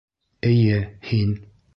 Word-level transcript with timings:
—Эйе, 0.51 0.79
һин. 1.11 1.37